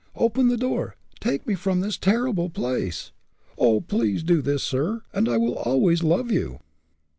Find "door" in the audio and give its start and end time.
0.57-0.95